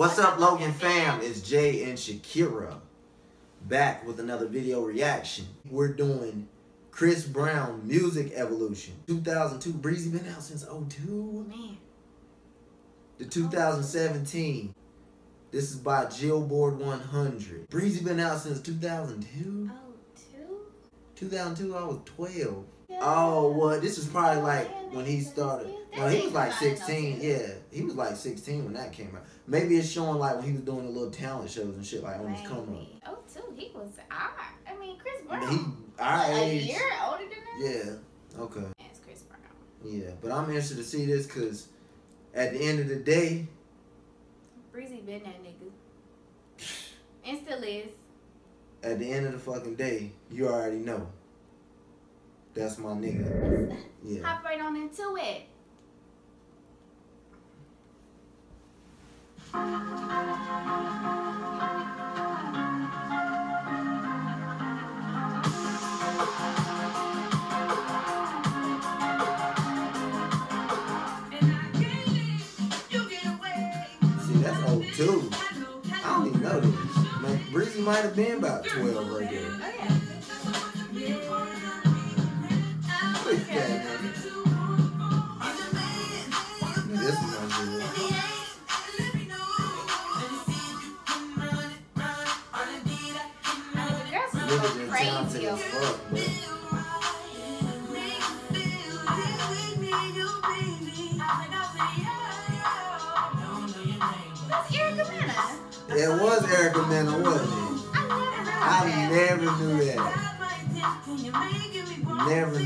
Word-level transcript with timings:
What's 0.00 0.18
up, 0.18 0.38
Logan 0.38 0.72
fam? 0.72 1.20
It's 1.20 1.42
Jay 1.42 1.84
and 1.84 1.98
Shakira 1.98 2.80
back 3.68 4.06
with 4.06 4.18
another 4.18 4.46
video 4.46 4.80
reaction. 4.80 5.44
We're 5.68 5.92
doing 5.92 6.48
Chris 6.90 7.26
Brown 7.26 7.86
Music 7.86 8.32
Evolution 8.34 8.94
2002. 9.08 9.74
Breezy 9.74 10.08
been 10.08 10.26
out 10.26 10.42
since 10.42 10.64
02. 10.64 11.44
Man. 11.50 11.76
The 13.18 13.26
2017. 13.26 14.74
This 15.50 15.70
is 15.70 15.76
by 15.76 16.06
Billboard 16.06 16.78
100. 16.78 17.68
Breezy 17.68 18.02
been 18.02 18.20
out 18.20 18.38
since 18.38 18.58
2002. 18.62 19.70
Oh, 19.70 19.92
two? 20.16 20.60
2002, 21.14 21.76
I 21.76 21.84
was 21.84 22.00
12. 22.06 22.64
Oh, 23.00 23.50
well, 23.52 23.80
this 23.80 23.98
is 23.98 24.06
probably 24.06 24.42
like 24.42 24.68
when 24.92 25.04
he 25.04 25.20
started. 25.20 25.74
No, 25.96 26.08
he 26.08 26.22
was 26.22 26.32
like 26.32 26.52
16. 26.52 27.20
Yeah, 27.20 27.48
he 27.70 27.82
was 27.82 27.94
like 27.96 28.16
16 28.16 28.64
when 28.64 28.74
that 28.74 28.92
came 28.92 29.14
out. 29.16 29.24
Maybe 29.46 29.76
it's 29.76 29.88
showing 29.88 30.18
like 30.18 30.36
when 30.36 30.44
he 30.44 30.52
was 30.52 30.62
doing 30.62 30.84
the 30.86 30.90
little 30.90 31.10
talent 31.10 31.50
shows 31.50 31.74
and 31.74 31.84
shit, 31.84 32.02
like 32.02 32.18
on 32.18 32.32
his 32.32 32.46
come 32.48 32.58
up. 32.58 32.86
Oh, 33.06 33.18
two. 33.32 33.42
He 33.56 33.70
was 33.74 33.88
our. 34.10 34.30
I 34.68 34.78
mean, 34.78 34.98
Chris 34.98 35.22
Brown. 35.26 35.48
he 35.48 35.58
our 35.98 36.24
a 36.32 36.40
age. 36.44 36.64
year 36.64 36.80
older 37.04 37.24
than 37.24 37.70
us. 37.70 37.96
Yeah. 38.36 38.40
Okay. 38.42 38.66
It's 38.80 39.00
Chris 39.00 39.22
Brown. 39.22 39.40
Yeah, 39.84 40.10
but 40.20 40.30
I'm 40.32 40.44
interested 40.44 40.76
to 40.76 40.84
see 40.84 41.06
this 41.06 41.26
because 41.26 41.68
at 42.34 42.52
the 42.52 42.60
end 42.60 42.80
of 42.80 42.88
the 42.88 42.96
day, 42.96 43.46
Breezy 44.72 45.00
been 45.00 45.22
that 45.24 45.42
nigga. 45.42 45.70
And 47.24 47.38
still 47.44 47.62
is. 47.62 47.90
at 48.82 48.98
the 48.98 49.10
end 49.10 49.26
of 49.26 49.32
the 49.32 49.38
fucking 49.38 49.74
day, 49.74 50.12
you 50.30 50.48
already 50.48 50.78
know. 50.78 51.08
That's 52.54 52.78
my 52.78 52.90
nigga. 52.90 53.76
Yeah. 54.04 54.26
Hop 54.26 54.44
right 54.44 54.60
on 54.60 54.76
into 54.76 55.16
it. 55.16 55.46
See, 74.26 74.38
that's 74.38 74.68
old 74.68 74.84
too. 74.92 75.30
I 75.92 76.02
don't 76.04 76.26
even 76.28 76.42
know 76.42 76.60
this. 76.60 76.96
Man, 77.22 77.40
Breezy 77.52 77.80
might 77.80 77.96
have 77.96 78.16
been 78.16 78.38
about 78.38 78.64
12 78.64 79.12
right 79.12 79.30
there. 79.30 79.79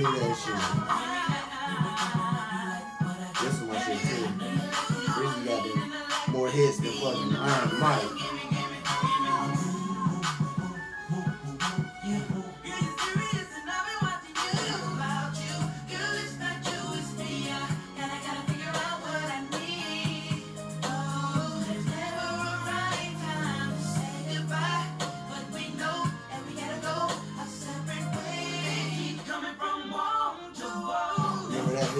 Never 0.04 0.18
that 0.18 0.36
shit. 0.36 0.52
This 3.42 3.54
is 3.54 3.62
my 3.66 3.78
shit 3.78 3.98
too. 4.02 4.28
Breezy 5.14 5.40
got 5.46 5.64
more 6.28 6.50
hits 6.50 6.76
than 6.76 6.92
fucking 6.92 7.36
Iron 7.36 7.80
Mike. 7.80 8.23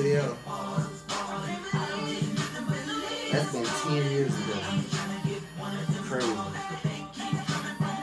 Video? 0.05 0.37
That's 3.33 3.53
been 3.53 3.65
10 3.65 4.11
years 4.11 4.35
ago. 4.39 4.59
Crazy. 6.05 6.29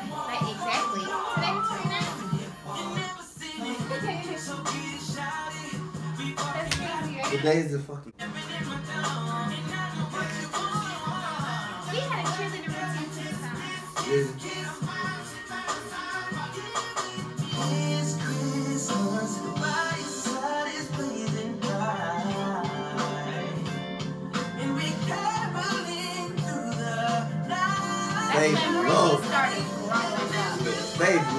Like, 0.09 0.41
exactly. 0.50 1.03
Today 1.35 1.53
was 1.53 1.69
29. 1.69 2.01
That's 6.35 6.75
crazy, 6.75 7.13
right? 7.17 7.31
Today's 7.31 7.72
the 7.72 7.79
fucking. 7.79 8.20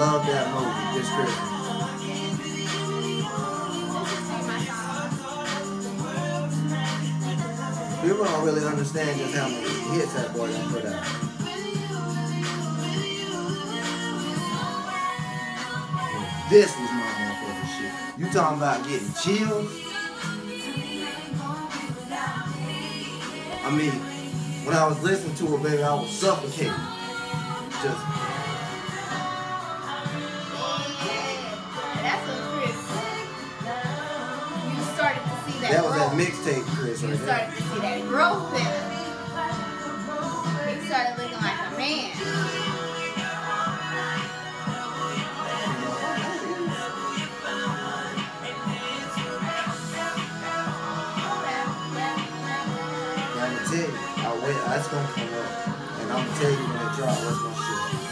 Loved 0.03 0.27
that 0.27 0.47
movie 0.53 0.99
this 0.99 1.09
Christmas. 1.15 1.49
People 8.03 8.25
don't 8.25 8.45
really 8.45 8.65
understand 8.67 9.19
just 9.21 9.35
how 9.35 9.49
many 9.49 9.69
hits 9.97 10.12
that 10.15 10.35
boy 10.35 10.51
done 10.51 10.69
put 10.73 10.85
out. 10.87 11.05
This 16.51 16.71
was 16.77 16.91
my 16.91 17.11
motherfucking 17.21 17.69
shit. 17.79 17.93
You 18.19 18.27
talking 18.33 18.59
about 18.59 18.79
getting 18.89 19.12
chills? 19.23 19.71
I 23.62 23.71
mean, 23.71 23.93
when 24.67 24.75
I 24.75 24.89
was 24.89 25.01
listening 25.05 25.37
to 25.37 25.55
it, 25.55 25.62
baby, 25.62 25.83
I 25.85 25.95
was 25.95 26.11
suffocating. 26.11 27.02
Just 27.82 27.98
That's 32.03 32.22
when 32.28 32.41
Chris, 32.53 32.78
you 34.69 34.82
started 34.94 35.22
to 35.22 35.34
see 35.50 35.59
that, 35.59 35.70
that 35.72 35.82
was 35.84 35.94
that 35.97 36.12
mixtape, 36.12 36.66
Chris, 36.76 37.03
You 37.03 37.09
right 37.09 37.19
there. 37.19 37.26
started 37.26 37.56
to 37.56 37.62
see 37.62 37.81
that 37.81 38.00
growth 38.06 38.54
in 38.54 38.60
him. 38.60 38.69
He 40.81 40.87
started 40.87 41.15
looking 41.19 41.38
like 41.38 41.59
a 41.59 41.76
man. 41.76 43.22
Now, 52.12 53.44
I'm 53.44 53.54
gonna 53.54 53.66
tell 53.66 53.78
you, 53.78 53.99
I 54.19 54.41
wait, 54.44 54.56
that's 54.66 54.88
gonna 54.88 55.09
come 55.09 55.31
tell 56.43 56.51
you 56.51 56.57
when 56.57 56.75
it 56.75 56.97
drop 56.97 57.17
what's 57.23 57.41
my 57.45 57.55
shit. 57.55 58.03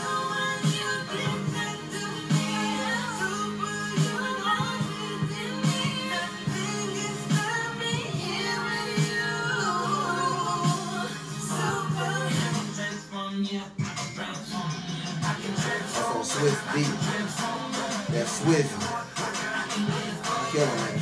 That's 15.57 15.99
on 16.07 16.25
Swift 16.25 16.63
beat. 16.75 16.95
That 18.15 18.29
Swift. 18.29 18.73
Killing 20.53 20.77
that 20.77 21.00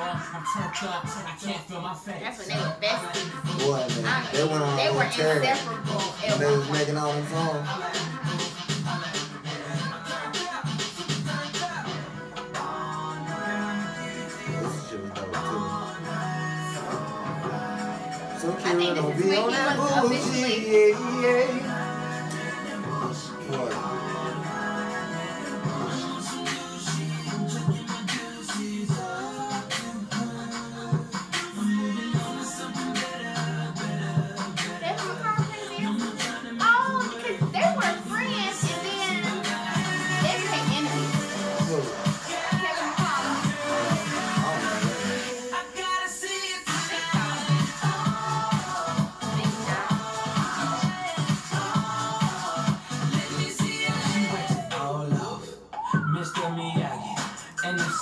I'm 0.00 0.44
turned 0.54 0.90
up, 0.90 1.04
I 1.04 1.36
can't 1.40 1.62
feel 1.64 1.80
my 1.80 1.94
face. 1.94 2.22
That's 2.22 2.38
when 2.38 2.48
they 2.48 2.54
were 2.62 2.76
besties. 2.80 3.30
Boy, 3.58 4.02
man. 4.02 4.26
They 4.32 4.44
They 4.76 4.90
were 4.94 5.04
inseparable. 5.04 6.14
And 6.24 6.40
they 6.40 6.56
was 6.56 6.70
making 6.70 6.96
all 6.96 7.12
the 7.12 7.26
songs. 7.28 7.68
Yeah, 20.38 20.94
yeah. 21.20 21.67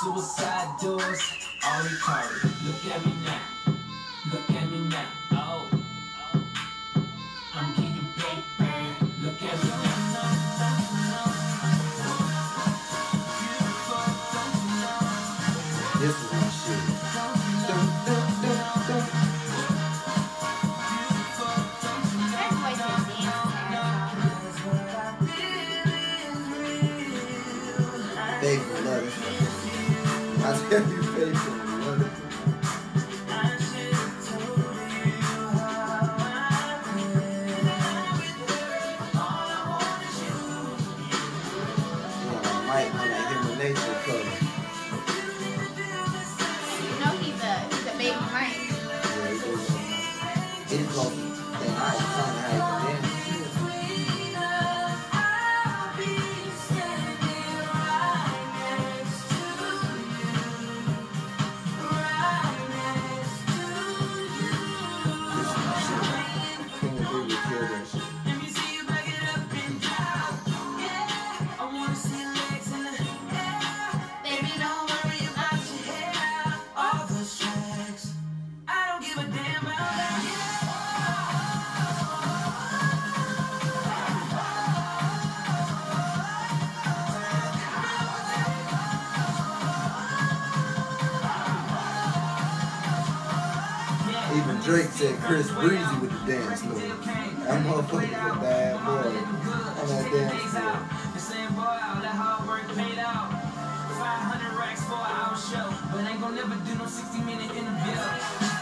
Suicide 0.07 0.79
doors 0.81 1.21
are 1.67 1.83
recovered. 1.83 2.49
Look 2.65 2.95
at 2.95 3.05
me 3.05 3.13
now. 3.25 3.41
Look 4.33 4.51
at 4.51 4.71
me 4.71 4.89
now. 4.89 5.26
I 30.47 30.57
tell 30.71 30.89
you 30.89 31.03
faithful. 31.03 31.66
Drake 94.67 94.91
said 94.91 95.17
Chris 95.21 95.49
Breezy 95.53 95.97
with 96.01 96.11
the 96.11 96.33
dance 96.33 96.65
move. 96.65 96.81
That 96.81 97.65
motherfucker's 97.65 98.11
a 98.11 98.41
bad 98.41 98.85
boy 98.85 99.11
on 99.81 99.89
that 99.89 100.11
dance 100.11 100.51
floor. 100.51 100.89
But 105.93 106.11
ain't 106.11 106.21
gon' 106.21 106.35
never 106.35 106.57
do 106.57 106.75
no 106.75 106.87
60 106.87 107.19
minute 107.21 107.51
interview. 107.55 108.56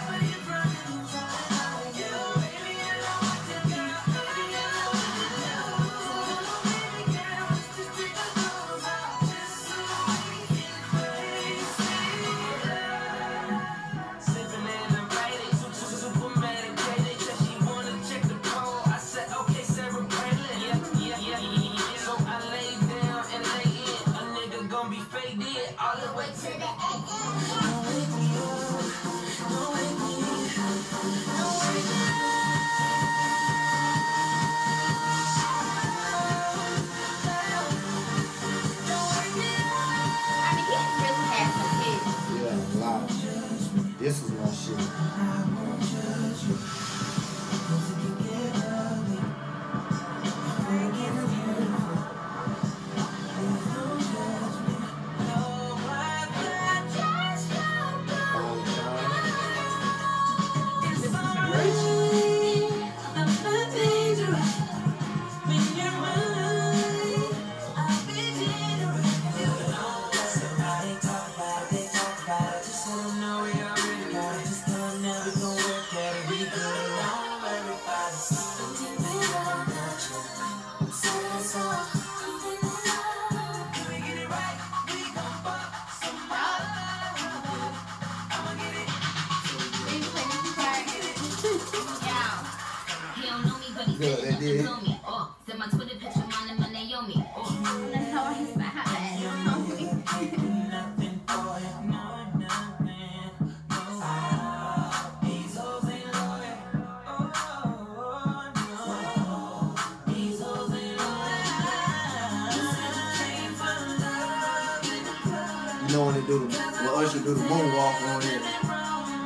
knowing 115.95 116.15
to 116.17 116.27
do 116.27 116.49
the 116.49 116.59
well 116.83 116.97
Usher 116.97 117.21
do 117.21 117.35
the 117.35 117.41
moonwalk 117.45 118.03
on 118.09 118.23
it. 118.23 118.43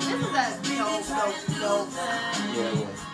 This 0.00 0.20
is 0.20 0.28
a 0.34 0.76
dope, 0.76 1.08
dope, 1.08 1.60
dope. 1.60 1.88
Yeah, 2.54 2.68
it 2.68 2.86
was. 2.86 3.07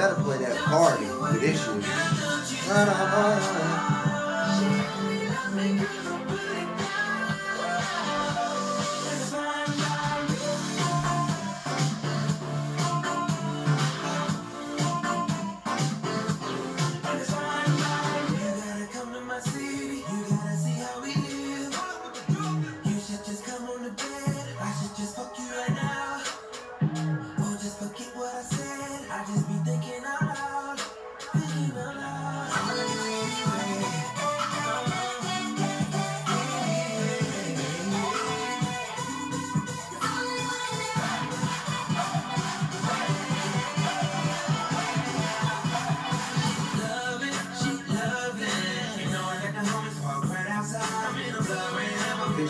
Better 0.00 0.14
play 0.22 0.38
that 0.38 0.56
party 0.56 1.04
for 1.04 1.32
this 1.34 1.60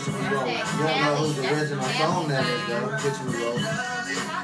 me 0.07 0.27
roll. 0.29 0.47
You 0.47 0.87
don't 0.87 1.01
know 1.01 1.15
whose 1.15 1.37
original 1.39 1.83
song 1.83 2.27
that 2.29 2.45
is 2.45 2.61
though. 2.67 2.87
Me 3.31 3.43
roll. 3.43 4.40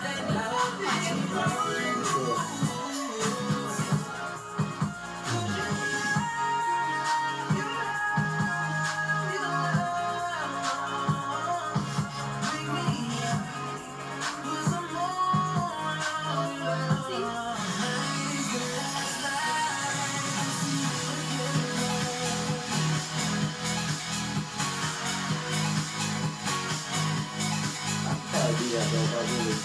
That 28.71 28.87
though 28.91 29.07
really. 29.21 29.57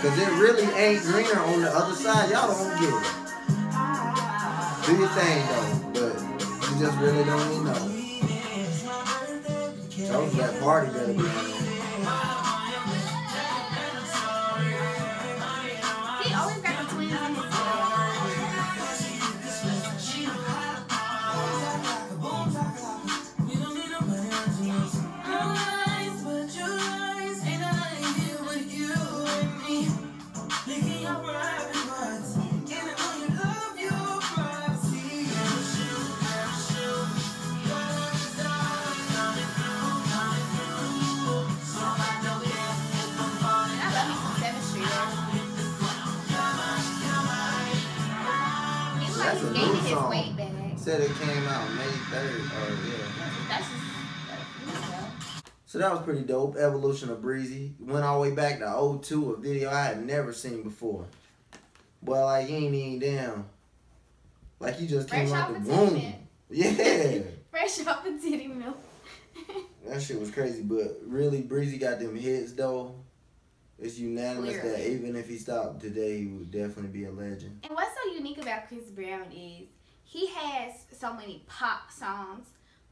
Cause 0.00 0.16
it 0.18 0.30
really 0.38 0.66
ain't 0.76 1.02
greener 1.02 1.40
on 1.40 1.60
the 1.60 1.70
other 1.74 1.94
side. 1.94 2.30
Y'all 2.30 2.48
don't 2.48 2.80
get 2.80 2.88
it. 2.88 3.06
Do 4.86 4.92
your 4.96 5.08
thing 5.08 5.46
though, 5.48 5.74
but 5.92 6.14
you 6.70 6.78
just 6.78 6.98
really 6.98 7.24
don't 7.24 7.52
even 7.52 7.64
know. 7.64 7.98
Told 10.12 10.32
you 10.32 10.38
that 10.40 10.60
party 10.60 10.92
better 10.92 11.67
That's 49.38 49.50
a 49.50 49.52
new 49.52 49.66
gaining 49.66 49.82
his 49.82 49.90
song. 49.90 50.10
weight 50.10 50.36
back. 50.36 50.48
Said 50.76 51.00
it 51.00 51.14
came 51.14 51.46
out 51.46 51.70
May 51.74 51.84
3rd. 51.84 52.50
Oh 52.54 52.88
yeah. 52.88 53.48
That's 53.48 53.68
just 53.68 53.84
that's 54.28 54.66
new 54.66 54.72
stuff. 54.72 55.42
So 55.66 55.78
that 55.78 55.92
was 55.92 56.02
pretty 56.02 56.22
dope. 56.22 56.56
Evolution 56.56 57.10
of 57.10 57.22
Breezy. 57.22 57.74
Went 57.78 58.04
all 58.04 58.20
the 58.20 58.30
way 58.30 58.34
back 58.34 58.58
to 58.58 58.98
02, 59.00 59.32
a 59.34 59.36
video 59.36 59.70
I 59.70 59.84
had 59.84 60.04
never 60.04 60.32
seen 60.32 60.62
before. 60.62 61.06
Well, 62.02 62.24
like, 62.26 62.48
you 62.48 62.56
ain't 62.56 62.74
even 62.74 62.98
down. 62.98 63.48
Like, 64.60 64.80
you 64.80 64.88
just 64.88 65.08
came 65.08 65.28
Fresh 65.28 65.38
out 65.38 65.64
the 65.64 65.70
womb. 65.70 66.14
Yeah. 66.50 67.20
Fresh 67.50 67.86
off 67.86 68.04
the 68.04 68.18
titty 68.18 68.48
milk. 68.48 68.76
That 69.86 70.02
shit 70.02 70.18
was 70.18 70.30
crazy. 70.30 70.62
But 70.62 71.00
really, 71.06 71.42
Breezy 71.42 71.78
got 71.78 72.00
them 72.00 72.16
hits, 72.16 72.52
though. 72.52 72.94
It's 73.78 73.98
unanimous 73.98 74.56
that 74.56 74.90
even 74.90 75.14
if 75.14 75.28
he 75.28 75.38
stopped 75.38 75.80
today, 75.80 76.18
he 76.18 76.26
would 76.26 76.50
definitely 76.50 76.88
be 76.88 77.04
a 77.04 77.12
legend. 77.12 77.60
And 77.62 77.74
what's 77.74 77.92
so 78.02 78.12
unique 78.12 78.38
about 78.38 78.66
Chris 78.68 78.84
Brown 78.90 79.26
is 79.30 79.68
he 80.04 80.26
has 80.28 80.72
so 80.92 81.12
many 81.14 81.44
pop 81.46 81.90
songs, 81.92 82.46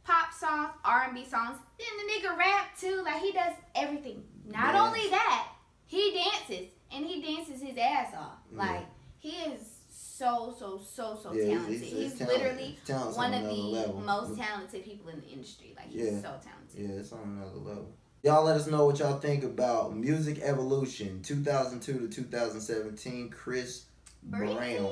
pop 0.05 0.33
songs, 0.33 0.71
R 0.85 1.05
and 1.07 1.15
B 1.15 1.25
songs. 1.25 1.59
Then 1.79 1.89
the 2.07 2.13
nigga 2.29 2.37
rap 2.39 2.79
too. 2.79 3.03
Like 3.05 3.21
he 3.21 3.33
does 3.33 3.53
everything. 3.75 4.23
Not 4.47 4.73
Dance. 4.75 4.87
only 4.87 5.11
that, 5.11 5.49
he 5.87 6.13
dances 6.13 6.69
and 6.95 7.05
he 7.05 7.21
dances 7.21 7.61
his 7.61 7.77
ass 7.77 8.15
off. 8.15 8.39
Yeah. 8.53 8.59
Like 8.59 8.87
he 9.19 9.31
is 9.31 9.61
so 9.91 10.55
so 10.57 10.79
so 10.89 11.19
so 11.21 11.33
Yeah, 11.33 11.43
he's- 11.43 11.53
talented. 11.59 11.81
he's- 11.81 11.93
He's, 11.93 12.11
his 12.13 12.19
talent- 12.21 12.39
literally 12.43 12.79
talent's 12.87 13.17
one 13.17 13.35
on 13.35 13.43
of 13.43 13.49
the 13.49 13.55
level. 13.55 14.01
most 14.03 14.39
talented 14.39 14.85
people 14.85 15.09
in 15.11 15.21
the 15.21 15.27
industry. 15.27 15.75
Like 15.77 15.89
he's 15.91 16.05
Yeah. 16.13 16.21
so 16.21 16.39
talented. 16.45 16.77
Yeah, 16.79 17.01
it's 17.01 17.11
on 17.13 17.23
another 17.41 17.59
level. 17.59 17.93
Y'all 18.27 18.43
let 18.43 18.57
us 18.57 18.67
know 18.67 18.85
what 18.85 18.99
y'all 18.99 19.21
think 19.21 19.45
about 19.45 19.95
Music 19.95 20.41
Evolution 20.43 21.23
2002 21.23 22.09
to 22.09 22.09
2017 22.09 23.29
Chris 23.29 23.85
Brown. 24.25 24.91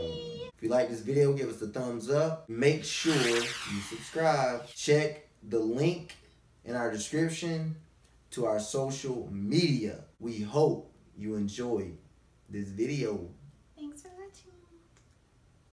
If 0.57 0.62
you 0.62 0.69
like 0.69 0.88
this 0.88 1.00
video, 1.00 1.33
give 1.33 1.49
us 1.49 1.61
a 1.61 1.67
thumbs 1.67 2.09
up. 2.09 2.49
Make 2.49 2.85
sure 2.85 3.12
you 3.17 3.81
subscribe. 3.91 4.69
Check 4.69 5.26
the 5.43 5.59
link 5.59 6.14
in 6.64 6.76
our 6.76 6.93
description 6.93 7.75
to 8.31 8.47
our 8.47 8.61
social 8.61 9.29
media. 9.33 10.05
We 10.21 10.43
hope 10.43 10.95
you 11.19 11.35
enjoyed 11.35 11.99
this 12.49 12.69
video. 12.69 13.31